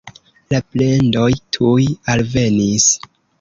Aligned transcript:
La 0.53 0.61
plendoj 0.75 1.27
tuj 1.59 1.85
alvenis. 2.15 2.89